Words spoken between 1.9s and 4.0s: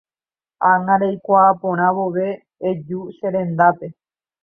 vove eju che rendápe.